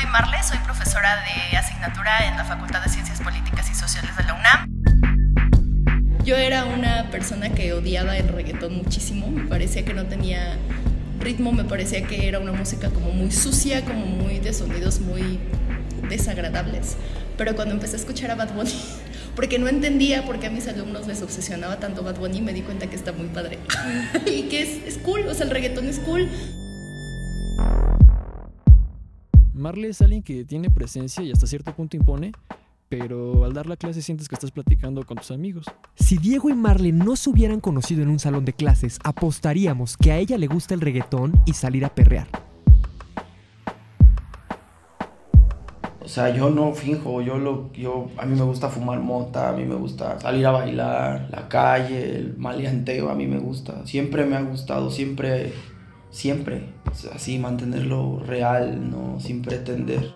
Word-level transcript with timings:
soy 0.00 0.06
Marle, 0.10 0.36
soy 0.44 0.58
profesora 0.58 1.24
de 1.24 1.56
asignatura 1.56 2.28
en 2.28 2.36
la 2.36 2.44
Facultad 2.44 2.84
de 2.84 2.88
Ciencias 2.88 3.20
Políticas 3.20 3.68
y 3.68 3.74
Sociales 3.74 4.16
de 4.16 4.22
la 4.22 4.34
UNAM. 4.34 6.22
Yo 6.24 6.36
era 6.36 6.66
una 6.66 7.10
persona 7.10 7.48
que 7.50 7.72
odiaba 7.72 8.16
el 8.16 8.28
reggaetón 8.28 8.76
muchísimo, 8.76 9.28
me 9.28 9.48
parecía 9.48 9.84
que 9.84 9.94
no 9.94 10.06
tenía 10.06 10.56
ritmo, 11.18 11.50
me 11.50 11.64
parecía 11.64 12.02
que 12.06 12.28
era 12.28 12.38
una 12.38 12.52
música 12.52 12.90
como 12.90 13.10
muy 13.10 13.32
sucia, 13.32 13.84
como 13.84 14.06
muy 14.06 14.38
de 14.38 14.52
sonidos 14.52 15.00
muy 15.00 15.40
desagradables. 16.08 16.96
Pero 17.36 17.56
cuando 17.56 17.74
empecé 17.74 17.96
a 17.96 17.98
escuchar 17.98 18.30
a 18.30 18.36
Bad 18.36 18.54
Bunny, 18.54 18.74
porque 19.34 19.58
no 19.58 19.66
entendía 19.66 20.24
por 20.24 20.38
qué 20.38 20.46
a 20.46 20.50
mis 20.50 20.68
alumnos 20.68 21.08
les 21.08 21.22
obsesionaba 21.22 21.80
tanto 21.80 22.04
Bad 22.04 22.18
Bunny, 22.18 22.40
me 22.40 22.52
di 22.52 22.62
cuenta 22.62 22.86
que 22.86 22.94
está 22.94 23.10
muy 23.10 23.26
padre. 23.28 23.58
y 24.26 24.42
que 24.42 24.62
es, 24.62 24.94
es 24.94 24.98
cool, 24.98 25.26
o 25.26 25.34
sea, 25.34 25.46
el 25.46 25.50
reggaetón 25.50 25.88
es 25.88 25.98
cool. 25.98 26.30
Marley 29.58 29.90
es 29.90 30.00
alguien 30.00 30.22
que 30.22 30.44
tiene 30.44 30.70
presencia 30.70 31.22
y 31.22 31.32
hasta 31.32 31.46
cierto 31.46 31.74
punto 31.74 31.96
impone, 31.96 32.32
pero 32.88 33.44
al 33.44 33.52
dar 33.52 33.66
la 33.66 33.76
clase 33.76 34.00
sientes 34.00 34.28
que 34.28 34.34
estás 34.34 34.50
platicando 34.50 35.04
con 35.04 35.18
tus 35.18 35.30
amigos. 35.30 35.66
Si 35.96 36.16
Diego 36.16 36.48
y 36.48 36.54
Marley 36.54 36.92
no 36.92 37.16
se 37.16 37.30
hubieran 37.30 37.60
conocido 37.60 38.02
en 38.02 38.08
un 38.08 38.18
salón 38.18 38.44
de 38.44 38.52
clases, 38.52 38.98
apostaríamos 39.02 39.96
que 39.96 40.12
a 40.12 40.18
ella 40.18 40.38
le 40.38 40.46
gusta 40.46 40.74
el 40.74 40.80
reggaetón 40.80 41.32
y 41.44 41.52
salir 41.52 41.84
a 41.84 41.94
perrear. 41.94 42.28
O 46.00 46.10
sea, 46.10 46.34
yo 46.34 46.48
no 46.48 46.72
finjo, 46.72 47.20
yo 47.20 47.36
lo, 47.36 47.70
yo, 47.74 48.10
a 48.16 48.24
mí 48.24 48.34
me 48.34 48.44
gusta 48.44 48.70
fumar 48.70 49.00
mota, 49.00 49.50
a 49.50 49.52
mí 49.52 49.66
me 49.66 49.74
gusta 49.74 50.18
salir 50.18 50.46
a 50.46 50.52
bailar, 50.52 51.28
la 51.30 51.48
calle, 51.48 52.16
el 52.16 52.38
maleanteo, 52.38 53.10
a 53.10 53.14
mí 53.14 53.26
me 53.26 53.38
gusta. 53.38 53.84
Siempre 53.86 54.24
me 54.24 54.36
ha 54.36 54.40
gustado, 54.40 54.90
siempre, 54.90 55.52
siempre. 56.10 56.74
así, 57.14 57.38
mantenerlo 57.38 58.20
real, 58.24 58.90
¿no? 58.90 59.20
Sin 59.20 59.42
pretender. 59.42 60.14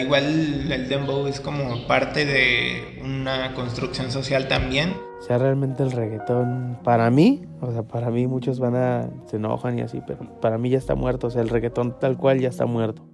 igual 0.00 0.70
el 0.70 0.88
dembow 0.88 1.26
es 1.26 1.40
como 1.40 1.86
parte 1.86 2.24
de 2.24 3.00
una 3.04 3.54
construcción 3.54 4.10
social 4.10 4.48
también. 4.48 4.94
O 5.18 5.24
sea, 5.24 5.38
realmente 5.38 5.84
el 5.84 5.92
reggaetón, 5.92 6.80
para 6.82 7.08
mí, 7.10 7.46
o 7.60 7.70
sea, 7.70 7.84
para 7.84 8.10
mí 8.10 8.26
muchos 8.26 8.58
van 8.58 8.74
a, 8.74 9.08
se 9.26 9.36
enojan 9.36 9.78
y 9.78 9.82
así, 9.82 10.02
pero 10.04 10.40
para 10.40 10.58
mí 10.58 10.68
ya 10.68 10.78
está 10.78 10.96
muerto, 10.96 11.28
o 11.28 11.30
sea, 11.30 11.42
el 11.42 11.48
reggaetón 11.48 11.98
tal 12.00 12.16
cual 12.16 12.40
ya 12.40 12.48
está 12.48 12.66
muerto. 12.66 13.11